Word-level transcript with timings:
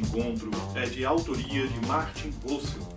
Encontro 0.00 0.50
é 0.74 0.86
de 0.86 1.04
autoria 1.04 1.68
de 1.68 1.86
Martin 1.86 2.32
Russell, 2.42 2.88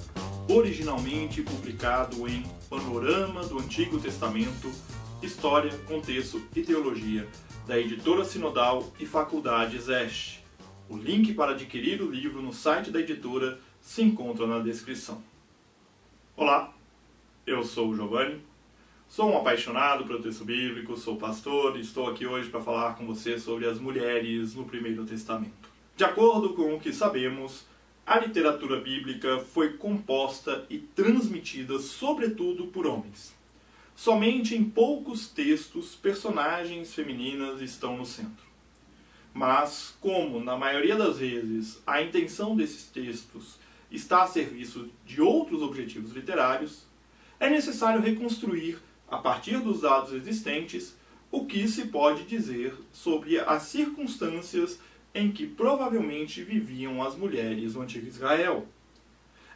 originalmente 0.47 1.41
publicado 1.41 2.25
em 2.29 2.43
Panorama 2.69 3.43
do 3.43 3.59
Antigo 3.59 3.99
Testamento, 3.99 4.71
História, 5.21 5.77
Contexto 5.79 6.41
e 6.55 6.61
Teologia, 6.61 7.27
da 7.67 7.77
editora 7.77 8.23
Sinodal 8.23 8.89
e 9.01 9.05
Faculdade 9.05 9.77
Zeste. 9.79 10.41
O 10.89 10.95
link 10.95 11.33
para 11.33 11.51
adquirir 11.51 12.01
o 12.01 12.09
livro 12.09 12.41
no 12.41 12.53
site 12.53 12.89
da 12.89 13.01
editora 13.01 13.59
se 13.81 14.01
encontra 14.01 14.47
na 14.47 14.59
descrição. 14.59 15.21
Olá, 16.37 16.73
eu 17.45 17.65
sou 17.65 17.89
o 17.89 17.95
Giovanni, 17.95 18.41
sou 19.09 19.29
um 19.29 19.37
apaixonado 19.37 20.05
pelo 20.05 20.23
texto 20.23 20.45
bíblico, 20.45 20.95
sou 20.95 21.17
pastor 21.17 21.75
e 21.75 21.81
estou 21.81 22.07
aqui 22.07 22.25
hoje 22.25 22.49
para 22.49 22.61
falar 22.61 22.95
com 22.95 23.05
você 23.05 23.37
sobre 23.37 23.67
as 23.67 23.77
mulheres 23.77 24.55
no 24.55 24.63
Primeiro 24.63 25.05
Testamento. 25.05 25.72
De 25.95 26.03
acordo 26.03 26.55
com 26.55 26.73
o 26.73 26.79
que 26.79 26.91
sabemos, 26.91 27.65
a 28.03 28.17
literatura 28.19 28.81
bíblica 28.81 29.37
foi 29.37 29.73
composta 29.73 30.65
e 30.67 30.79
transmitida 30.79 31.77
sobretudo 31.77 32.65
por 32.65 32.87
homens. 32.87 33.31
Somente 33.95 34.55
em 34.55 34.63
poucos 34.63 35.27
textos 35.27 35.93
personagens 35.93 36.95
femininas 36.95 37.61
estão 37.61 37.95
no 37.95 38.07
centro. 38.07 38.43
Mas, 39.31 39.95
como 40.01 40.39
na 40.39 40.57
maioria 40.57 40.95
das 40.95 41.19
vezes 41.19 41.79
a 41.85 42.01
intenção 42.01 42.55
desses 42.55 42.85
textos 42.85 43.59
está 43.91 44.23
a 44.23 44.27
serviço 44.27 44.89
de 45.05 45.21
outros 45.21 45.61
objetivos 45.61 46.11
literários, 46.11 46.85
é 47.39 47.51
necessário 47.51 48.01
reconstruir, 48.01 48.79
a 49.07 49.19
partir 49.19 49.59
dos 49.59 49.81
dados 49.81 50.11
existentes, 50.11 50.97
o 51.31 51.45
que 51.45 51.67
se 51.67 51.85
pode 51.85 52.23
dizer 52.23 52.75
sobre 52.91 53.39
as 53.39 53.63
circunstâncias 53.63 54.79
em 55.13 55.31
que 55.31 55.45
provavelmente 55.45 56.43
viviam 56.43 57.01
as 57.03 57.15
mulheres 57.15 57.75
no 57.75 57.81
antigo 57.81 58.07
Israel. 58.07 58.67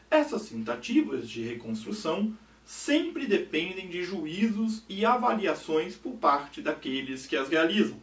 Essas 0.10 0.50
tentativas 0.50 1.30
de 1.30 1.42
reconstrução 1.42 2.38
sempre 2.64 3.26
dependem 3.26 3.88
de 3.88 4.04
juízos 4.04 4.84
e 4.88 5.06
avaliações 5.06 5.96
por 5.96 6.14
parte 6.14 6.62
daqueles 6.62 7.26
que 7.26 7.36
as 7.36 7.50
realizam. 7.50 8.00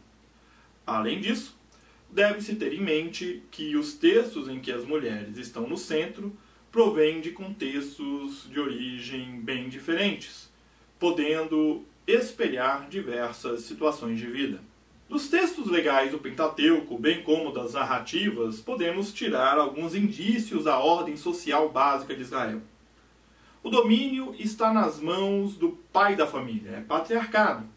Além 0.85 1.21
disso, 1.21 1.57
deve-se 2.09 2.55
ter 2.55 2.73
em 2.73 2.81
mente 2.81 3.43
que 3.51 3.75
os 3.75 3.93
textos 3.93 4.47
em 4.47 4.59
que 4.59 4.71
as 4.71 4.85
mulheres 4.85 5.37
estão 5.37 5.67
no 5.67 5.77
centro 5.77 6.35
provêm 6.71 7.21
de 7.21 7.31
contextos 7.31 8.49
de 8.51 8.59
origem 8.59 9.39
bem 9.39 9.69
diferentes, 9.69 10.51
podendo 10.99 11.85
espelhar 12.05 12.89
diversas 12.89 13.61
situações 13.61 14.19
de 14.19 14.27
vida. 14.27 14.59
Dos 15.07 15.27
textos 15.27 15.67
legais 15.67 16.11
do 16.11 16.17
Pentateuco, 16.17 16.97
bem 16.97 17.21
como 17.21 17.51
das 17.51 17.73
narrativas, 17.73 18.59
podemos 18.59 19.13
tirar 19.13 19.59
alguns 19.59 19.93
indícios 19.93 20.63
da 20.63 20.79
ordem 20.79 21.15
social 21.15 21.69
básica 21.69 22.15
de 22.15 22.23
Israel. 22.23 22.59
O 23.61 23.69
domínio 23.69 24.35
está 24.39 24.73
nas 24.73 24.99
mãos 24.99 25.55
do 25.55 25.69
pai 25.93 26.15
da 26.15 26.25
família, 26.25 26.71
é 26.71 26.81
patriarcado, 26.81 27.67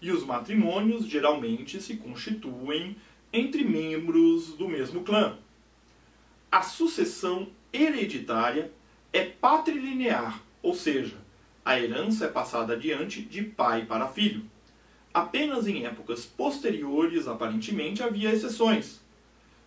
e 0.00 0.10
os 0.10 0.24
matrimônios 0.24 1.04
geralmente 1.04 1.82
se 1.82 1.98
constituem 1.98 2.96
entre 3.30 3.62
membros 3.62 4.54
do 4.54 4.66
mesmo 4.66 5.02
clã. 5.02 5.36
A 6.50 6.62
sucessão 6.62 7.48
hereditária 7.70 8.72
é 9.12 9.24
patrilinear, 9.26 10.42
ou 10.62 10.74
seja, 10.74 11.18
a 11.62 11.78
herança 11.78 12.24
é 12.24 12.28
passada 12.28 12.72
adiante 12.72 13.20
de 13.20 13.42
pai 13.42 13.84
para 13.84 14.08
filho. 14.08 14.44
Apenas 15.12 15.66
em 15.66 15.84
épocas 15.84 16.24
posteriores, 16.24 17.26
aparentemente, 17.26 18.02
havia 18.02 18.32
exceções. 18.32 19.00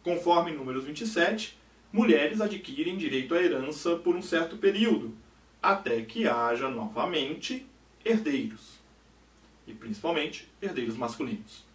Conforme 0.01 0.51
Números 0.51 0.85
27, 0.85 1.57
mulheres 1.91 2.39
adquirem 2.39 2.97
direito 2.97 3.35
à 3.35 3.41
herança 3.41 3.97
por 3.97 4.15
um 4.15 4.21
certo 4.21 4.55
período, 4.55 5.13
até 5.61 6.01
que 6.01 6.27
haja 6.27 6.69
novamente 6.69 7.65
herdeiros. 8.05 8.79
E 9.67 9.73
principalmente 9.73 10.49
herdeiros 10.61 10.95
masculinos. 10.95 11.65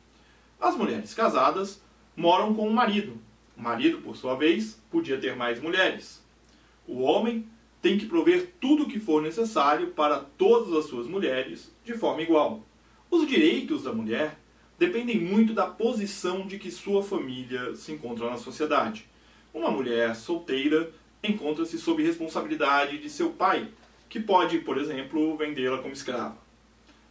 As 0.59 0.75
mulheres 0.75 1.12
casadas 1.12 1.81
moram 2.16 2.54
com 2.54 2.66
o 2.66 2.72
marido. 2.72 3.19
O 3.56 3.60
marido, 3.60 3.98
por 3.98 4.16
sua 4.16 4.34
vez, 4.34 4.81
podia 4.91 5.19
ter 5.19 5.37
mais 5.37 5.60
mulheres. 5.60 6.22
O 6.87 7.00
homem 7.00 7.47
tem 7.82 7.98
que 7.98 8.06
prover 8.06 8.54
tudo 8.59 8.84
o 8.84 8.88
que 8.88 8.98
for 8.98 9.22
necessário 9.22 9.88
para 9.88 10.19
todas 10.19 10.72
as 10.72 10.87
suas 10.87 11.06
mulheres 11.06 11.70
de 11.84 11.94
forma 11.94 12.22
igual. 12.22 12.62
Os 13.10 13.26
direitos 13.26 13.84
da 13.84 13.92
mulher 13.92 14.38
dependem 14.78 15.19
muito 15.19 15.54
da 15.54 15.66
posição 15.66 16.46
de 16.46 16.58
que 16.58 16.70
sua 16.70 17.02
família 17.02 17.74
se 17.74 17.91
encontra 17.92 18.28
na 18.28 18.36
sociedade. 18.36 19.06
Uma 19.52 19.70
mulher 19.70 20.14
solteira 20.14 20.91
encontra-se 21.22 21.78
sob 21.78 22.02
responsabilidade 22.02 22.98
de 22.98 23.08
seu 23.08 23.30
pai, 23.30 23.69
que 24.08 24.20
pode, 24.20 24.58
por 24.58 24.76
exemplo, 24.76 25.36
vendê-la 25.36 25.78
como 25.78 25.94
escrava. 25.94 26.36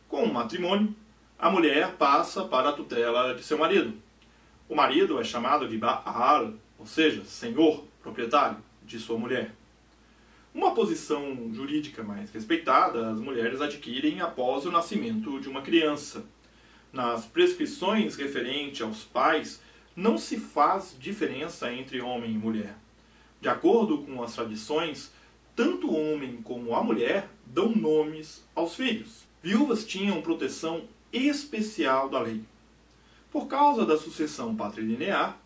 Com 0.07 0.23
o 0.23 0.33
matrimônio, 0.33 0.95
a 1.37 1.49
mulher 1.49 1.93
passa 1.93 2.45
para 2.45 2.69
a 2.69 2.73
tutela 2.73 3.33
de 3.33 3.43
seu 3.43 3.57
marido. 3.57 3.93
O 4.69 4.75
marido 4.75 5.19
é 5.19 5.23
chamado 5.23 5.67
de 5.67 5.77
Baal, 5.77 6.53
ou 6.77 6.85
seja, 6.85 7.23
senhor, 7.25 7.83
proprietário 8.01 8.57
de 8.83 8.99
sua 8.99 9.17
mulher. 9.17 9.51
Uma 10.57 10.73
posição 10.73 11.53
jurídica 11.53 12.01
mais 12.01 12.31
respeitada 12.31 13.12
as 13.12 13.19
mulheres 13.19 13.62
adquirem 13.62 14.22
após 14.22 14.66
o 14.66 14.72
nascimento 14.72 15.40
de 15.40 15.47
uma 15.47 15.62
criança. 15.62 16.25
Nas 16.91 17.28
prescrições 17.28 18.16
referentes 18.16 18.81
aos 18.81 19.03
pais, 19.03 19.62
não 19.95 20.18
se 20.18 20.40
faz 20.40 20.95
diferença 21.00 21.72
entre 21.72 22.01
homem 22.01 22.31
e 22.31 22.38
mulher. 22.40 22.75
De 23.40 23.47
acordo 23.47 24.00
com 24.00 24.23
as 24.23 24.34
tradições, 24.34 25.13
tanto 25.56 25.91
o 25.91 25.95
homem 25.95 26.41
como 26.41 26.75
a 26.75 26.84
mulher 26.84 27.29
dão 27.45 27.69
nomes 27.75 28.44
aos 28.56 28.74
filhos. 28.74 29.28
Viúvas 29.44 29.85
tinham 29.85 30.24
proteção 30.24 30.85
especial 31.13 32.09
da 32.09 32.19
lei. 32.19 32.41
Por 33.29 33.45
causa 33.45 33.85
da 33.85 33.95
sucessão 33.95 34.56
patrilinear, 34.56 35.39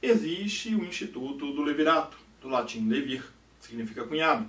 existe 0.00 0.72
o 0.72 0.84
Instituto 0.84 1.52
do 1.52 1.62
Levirato, 1.62 2.16
do 2.40 2.48
latim 2.48 2.88
levir, 2.88 3.24
significa 3.62 4.04
cunhado. 4.04 4.46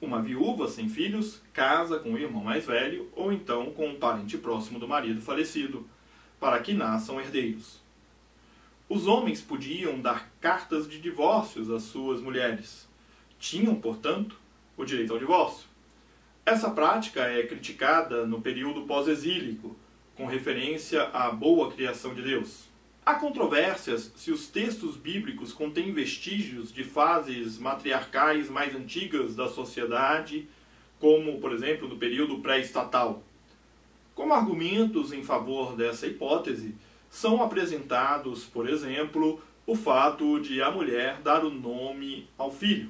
Uma 0.00 0.20
viúva 0.20 0.66
sem 0.68 0.88
filhos 0.88 1.40
casa 1.52 1.98
com 2.00 2.14
o 2.14 2.18
irmão 2.18 2.42
mais 2.42 2.66
velho 2.66 3.08
ou 3.14 3.32
então 3.32 3.70
com 3.70 3.86
um 3.86 3.98
parente 3.98 4.36
próximo 4.36 4.80
do 4.80 4.88
marido 4.88 5.20
falecido, 5.20 5.88
para 6.40 6.58
que 6.58 6.72
nasçam 6.72 7.20
herdeiros. 7.20 7.80
Os 8.88 9.06
homens 9.06 9.40
podiam 9.40 10.00
dar 10.00 10.28
cartas 10.40 10.88
de 10.88 11.00
divórcios 11.00 11.70
às 11.70 11.84
suas 11.84 12.20
mulheres. 12.20 12.88
Tinham, 13.38 13.76
portanto, 13.76 14.36
o 14.76 14.84
direito 14.84 15.12
ao 15.12 15.18
divórcio. 15.18 15.68
Essa 16.44 16.70
prática 16.70 17.22
é 17.22 17.46
criticada 17.46 18.26
no 18.26 18.40
período 18.40 18.82
pós-exílico, 18.82 19.76
com 20.16 20.26
referência 20.26 21.04
à 21.04 21.30
boa 21.30 21.70
criação 21.70 22.12
de 22.12 22.22
Deus. 22.22 22.71
Há 23.04 23.14
controvérsias 23.14 24.12
se 24.14 24.30
os 24.30 24.46
textos 24.46 24.96
bíblicos 24.96 25.52
contêm 25.52 25.92
vestígios 25.92 26.72
de 26.72 26.84
fases 26.84 27.58
matriarcais 27.58 28.48
mais 28.48 28.76
antigas 28.76 29.34
da 29.34 29.48
sociedade, 29.48 30.48
como, 31.00 31.40
por 31.40 31.52
exemplo, 31.52 31.88
no 31.88 31.96
período 31.96 32.38
pré-estatal. 32.38 33.20
Como 34.14 34.32
argumentos 34.32 35.12
em 35.12 35.24
favor 35.24 35.74
dessa 35.74 36.06
hipótese, 36.06 36.76
são 37.10 37.42
apresentados, 37.42 38.44
por 38.44 38.68
exemplo, 38.68 39.42
o 39.66 39.74
fato 39.74 40.38
de 40.40 40.62
a 40.62 40.70
mulher 40.70 41.20
dar 41.22 41.44
o 41.44 41.50
nome 41.50 42.28
ao 42.38 42.52
filho, 42.52 42.88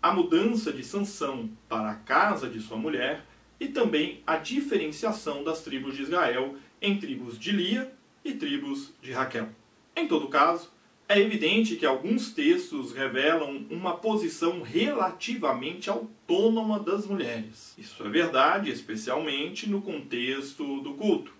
a 0.00 0.14
mudança 0.14 0.72
de 0.72 0.82
sanção 0.82 1.50
para 1.68 1.90
a 1.90 1.94
casa 1.96 2.48
de 2.48 2.58
sua 2.58 2.78
mulher 2.78 3.22
e 3.60 3.68
também 3.68 4.22
a 4.26 4.38
diferenciação 4.38 5.44
das 5.44 5.60
tribos 5.60 5.94
de 5.94 6.04
Israel 6.04 6.56
em 6.80 6.98
tribos 6.98 7.38
de 7.38 7.52
Lia 7.52 7.92
e 8.26 8.34
tribos 8.34 8.92
de 9.00 9.12
Raquel. 9.12 9.48
Em 9.94 10.08
todo 10.08 10.28
caso, 10.28 10.70
é 11.08 11.20
evidente 11.20 11.76
que 11.76 11.86
alguns 11.86 12.32
textos 12.32 12.92
revelam 12.92 13.64
uma 13.70 13.96
posição 13.96 14.60
relativamente 14.62 15.88
autônoma 15.88 16.80
das 16.80 17.06
mulheres. 17.06 17.74
Isso 17.78 18.04
é 18.04 18.08
verdade, 18.08 18.70
especialmente 18.70 19.68
no 19.68 19.80
contexto 19.80 20.80
do 20.80 20.94
culto. 20.94 21.32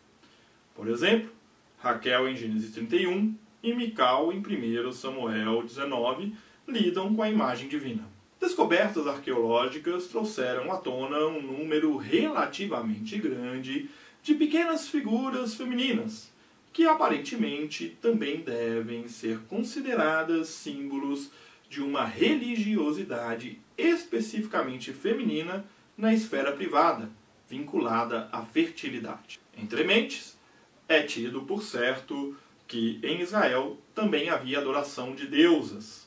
Por 0.74 0.88
exemplo, 0.88 1.30
Raquel 1.78 2.28
em 2.28 2.36
Gênesis 2.36 2.72
31 2.72 3.34
e 3.62 3.74
Mical 3.74 4.32
em 4.32 4.38
1 4.38 4.92
Samuel 4.92 5.62
19 5.62 6.32
lidam 6.68 7.14
com 7.14 7.22
a 7.22 7.30
imagem 7.30 7.68
divina. 7.68 8.04
Descobertas 8.40 9.06
arqueológicas 9.06 10.06
trouxeram 10.06 10.70
à 10.70 10.76
tona 10.76 11.26
um 11.26 11.40
número 11.40 11.96
relativamente 11.96 13.18
grande 13.18 13.90
de 14.22 14.34
pequenas 14.34 14.88
figuras 14.88 15.54
femininas, 15.54 16.30
que 16.76 16.87
aparentemente 16.87 17.96
também 18.02 18.43
devem 18.43 19.08
ser 19.08 19.38
consideradas 19.49 20.49
símbolos 20.50 21.31
de 21.70 21.82
uma 21.82 22.05
religiosidade 22.05 23.58
especificamente 23.78 24.93
feminina 24.93 25.64
na 25.96 26.12
esfera 26.12 26.52
privada, 26.52 27.08
vinculada 27.49 28.28
à 28.31 28.43
fertilidade. 28.43 29.40
Entre 29.56 29.84
mentes, 29.84 30.38
é 30.87 31.00
tido 31.00 31.44
por 31.44 31.62
certo 31.62 32.37
que 32.69 33.00
em 33.02 33.22
Israel 33.22 33.79
também 33.94 34.29
havia 34.29 34.58
adoração 34.58 35.14
de 35.14 35.26
deusas, 35.26 36.06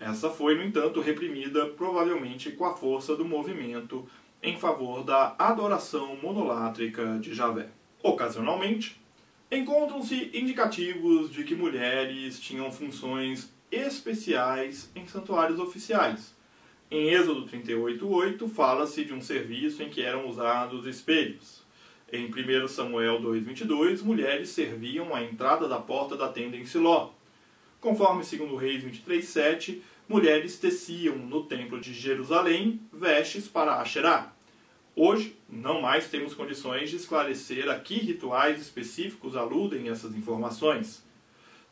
Essa 0.00 0.28
foi, 0.28 0.56
no 0.56 0.64
entanto, 0.64 1.00
reprimida 1.00 1.66
provavelmente 1.66 2.50
com 2.50 2.64
a 2.64 2.74
força 2.74 3.14
do 3.14 3.24
movimento 3.24 4.08
em 4.42 4.58
favor 4.58 5.04
da 5.04 5.36
adoração 5.38 6.16
monolátrica 6.20 7.16
de 7.20 7.32
Javé. 7.32 7.68
Ocasionalmente, 8.02 9.00
encontram-se 9.50 10.30
indicativos 10.32 11.32
de 11.32 11.42
que 11.42 11.56
mulheres 11.56 12.38
tinham 12.38 12.70
funções 12.70 13.52
especiais 13.70 14.90
em 14.94 15.06
santuários 15.08 15.58
oficiais. 15.58 16.34
Em 16.88 17.10
Êxodo 17.10 17.46
38:8 17.46 18.48
fala-se 18.48 19.04
de 19.04 19.12
um 19.12 19.20
serviço 19.20 19.82
em 19.82 19.88
que 19.88 20.02
eram 20.02 20.28
usados 20.28 20.86
espelhos. 20.86 21.62
Em 22.12 22.30
1 22.30 22.68
Samuel 22.68 23.20
2:22, 23.20 24.02
mulheres 24.02 24.50
serviam 24.50 25.14
à 25.14 25.22
entrada 25.22 25.68
da 25.68 25.78
porta 25.78 26.16
da 26.16 26.28
tenda 26.28 26.56
em 26.56 26.64
Siló. 26.64 27.10
Conforme 27.80 28.24
2 28.24 28.60
Reis 28.60 28.84
23:7, 28.84 29.82
mulheres 30.08 30.58
teciam 30.58 31.16
no 31.16 31.44
templo 31.44 31.80
de 31.80 31.92
Jerusalém 31.92 32.80
vestes 32.92 33.48
para 33.48 33.80
Asherá. 33.80 34.32
Hoje, 34.96 35.36
não 35.48 35.80
mais 35.80 36.08
temos 36.08 36.34
condições 36.34 36.90
de 36.90 36.96
esclarecer 36.96 37.70
a 37.70 37.78
que 37.78 37.94
rituais 37.94 38.60
específicos 38.60 39.36
aludem 39.36 39.88
essas 39.88 40.14
informações. 40.14 41.04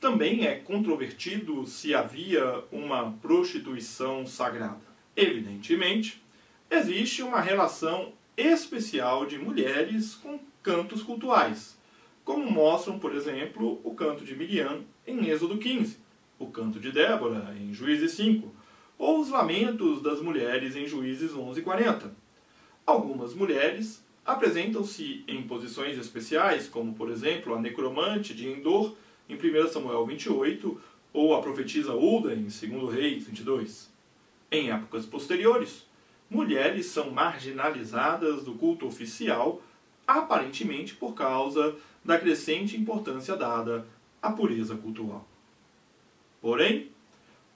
Também 0.01 0.47
é 0.47 0.55
controvertido 0.55 1.67
se 1.67 1.95
havia 1.95 2.63
uma 2.71 3.11
prostituição 3.21 4.25
sagrada. 4.25 4.81
Evidentemente, 5.17 6.23
existe 6.71 7.21
uma 7.21 7.41
relação 7.41 8.13
especial 8.37 9.27
de 9.27 9.37
mulheres 9.37 10.15
com 10.15 10.39
cantos 10.63 11.03
cultuais, 11.03 11.77
como 12.25 12.49
mostram, 12.49 13.01
por 13.01 13.13
exemplo, 13.15 13.81
o 13.83 13.95
canto 13.95 14.25
de 14.25 14.37
Miriam 14.37 14.83
em 15.05 15.29
Êxodo 15.29 15.59
15, 15.59 15.99
o 16.39 16.47
canto 16.47 16.79
de 16.79 16.93
Débora 16.93 17.53
em 17.59 17.75
Juízes 17.75 18.13
5, 18.13 18.55
ou 18.97 19.21
os 19.21 19.29
lamentos 19.29 20.03
das 20.03 20.21
mulheres 20.21 20.77
em 20.77 20.87
Juízes 20.87 21.35
11 21.35 21.59
e 21.59 21.63
40. 21.65 22.28
Algumas 22.89 23.35
mulheres 23.35 24.03
apresentam-se 24.25 25.23
em 25.29 25.43
posições 25.43 25.99
especiais, 25.99 26.67
como 26.67 26.95
por 26.95 27.11
exemplo 27.11 27.55
a 27.55 27.61
necromante 27.61 28.33
de 28.33 28.49
Endor 28.49 28.97
em 29.29 29.35
1 29.35 29.69
Samuel 29.69 30.07
28 30.07 30.81
ou 31.13 31.35
a 31.35 31.43
profetisa 31.43 31.93
Uda 31.93 32.33
em 32.33 32.45
2 32.45 32.95
Reis 32.95 33.27
22. 33.27 33.91
Em 34.51 34.71
épocas 34.71 35.05
posteriores, 35.05 35.85
mulheres 36.31 36.87
são 36.87 37.11
marginalizadas 37.11 38.43
do 38.43 38.55
culto 38.55 38.87
oficial, 38.87 39.61
aparentemente 40.07 40.95
por 40.95 41.13
causa 41.13 41.77
da 42.03 42.19
crescente 42.19 42.75
importância 42.75 43.37
dada 43.37 43.87
à 44.23 44.33
pureza 44.33 44.75
cultural. 44.75 45.29
Porém, 46.41 46.91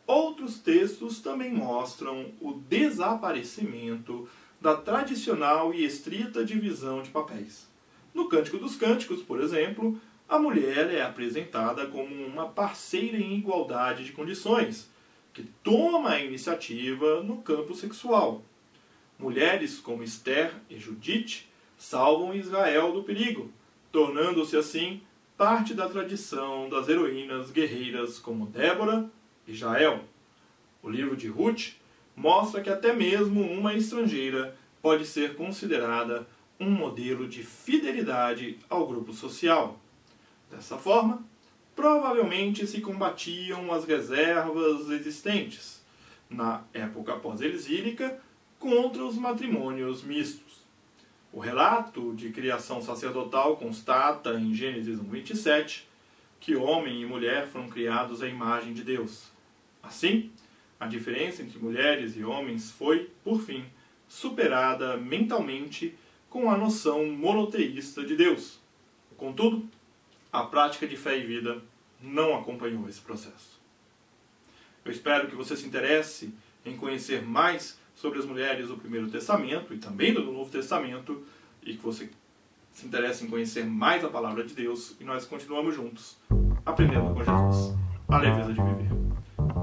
outros 0.06 0.58
textos 0.58 1.22
também 1.22 1.50
mostram 1.50 2.32
o 2.38 2.52
desaparecimento 2.52 4.28
da 4.62 4.76
tradicional 4.76 5.74
e 5.74 5.84
estrita 5.84 6.44
divisão 6.44 7.02
de 7.02 7.10
papéis. 7.10 7.68
No 8.14 8.28
Cântico 8.28 8.58
dos 8.58 8.76
Cânticos, 8.76 9.20
por 9.20 9.40
exemplo, 9.40 10.00
a 10.28 10.38
mulher 10.38 10.88
é 10.94 11.02
apresentada 11.02 11.88
como 11.88 12.14
uma 12.24 12.46
parceira 12.46 13.18
em 13.18 13.36
igualdade 13.36 14.04
de 14.04 14.12
condições, 14.12 14.88
que 15.32 15.42
toma 15.64 16.10
a 16.10 16.22
iniciativa 16.22 17.24
no 17.24 17.38
campo 17.38 17.74
sexual. 17.74 18.44
Mulheres 19.18 19.80
como 19.80 20.04
Esther 20.04 20.54
e 20.70 20.78
Judite 20.78 21.50
salvam 21.76 22.32
Israel 22.32 22.92
do 22.92 23.02
perigo, 23.02 23.50
tornando-se 23.90 24.56
assim 24.56 25.02
parte 25.36 25.74
da 25.74 25.88
tradição 25.88 26.68
das 26.68 26.88
heroínas 26.88 27.50
guerreiras 27.50 28.16
como 28.16 28.46
Débora 28.46 29.10
e 29.48 29.52
Jael. 29.52 30.04
O 30.80 30.88
livro 30.88 31.16
de 31.16 31.26
Ruth 31.26 31.81
mostra 32.14 32.60
que 32.60 32.70
até 32.70 32.92
mesmo 32.92 33.40
uma 33.40 33.74
estrangeira 33.74 34.56
pode 34.80 35.06
ser 35.06 35.34
considerada 35.36 36.26
um 36.58 36.70
modelo 36.70 37.28
de 37.28 37.42
fidelidade 37.42 38.58
ao 38.68 38.86
grupo 38.86 39.12
social. 39.12 39.78
Dessa 40.50 40.76
forma, 40.76 41.24
provavelmente 41.74 42.66
se 42.66 42.80
combatiam 42.80 43.72
as 43.72 43.84
reservas 43.84 44.88
existentes, 44.90 45.82
na 46.28 46.62
época 46.72 47.16
pós-exílica, 47.16 48.20
contra 48.58 49.04
os 49.04 49.16
matrimônios 49.16 50.02
mistos. 50.02 50.62
O 51.32 51.40
relato 51.40 52.14
de 52.14 52.30
criação 52.30 52.82
sacerdotal 52.82 53.56
constata 53.56 54.34
em 54.34 54.54
Gênesis 54.54 55.00
1:27 55.00 55.88
que 56.38 56.56
homem 56.56 57.00
e 57.00 57.06
mulher 57.06 57.46
foram 57.46 57.68
criados 57.68 58.20
à 58.20 58.28
imagem 58.28 58.74
de 58.74 58.82
Deus. 58.82 59.30
Assim, 59.80 60.30
a 60.82 60.86
diferença 60.88 61.42
entre 61.42 61.60
mulheres 61.60 62.16
e 62.16 62.24
homens 62.24 62.72
foi, 62.72 63.08
por 63.22 63.40
fim, 63.40 63.64
superada 64.08 64.96
mentalmente 64.96 65.94
com 66.28 66.50
a 66.50 66.58
noção 66.58 67.06
monoteísta 67.06 68.04
de 68.04 68.16
Deus. 68.16 68.58
Contudo, 69.16 69.64
a 70.32 70.42
prática 70.42 70.84
de 70.88 70.96
fé 70.96 71.16
e 71.16 71.24
vida 71.24 71.62
não 72.00 72.36
acompanhou 72.36 72.88
esse 72.88 73.00
processo. 73.00 73.60
Eu 74.84 74.90
espero 74.90 75.28
que 75.28 75.36
você 75.36 75.56
se 75.56 75.64
interesse 75.64 76.34
em 76.66 76.76
conhecer 76.76 77.22
mais 77.22 77.78
sobre 77.94 78.18
as 78.18 78.24
mulheres 78.24 78.66
do 78.66 78.76
Primeiro 78.76 79.08
Testamento 79.08 79.72
e 79.72 79.78
também 79.78 80.12
do 80.12 80.32
Novo 80.32 80.50
Testamento 80.50 81.24
e 81.62 81.76
que 81.76 81.82
você 81.82 82.10
se 82.72 82.86
interesse 82.86 83.24
em 83.24 83.30
conhecer 83.30 83.64
mais 83.64 84.04
a 84.04 84.08
palavra 84.08 84.42
de 84.42 84.52
Deus 84.52 84.96
e 84.98 85.04
nós 85.04 85.24
continuamos 85.26 85.76
juntos 85.76 86.18
aprendendo 86.66 87.14
com 87.14 87.22
Jesus 87.22 87.78
a 88.08 88.18
leveza 88.18 88.52
de 88.52 88.60
viver. 88.60 89.11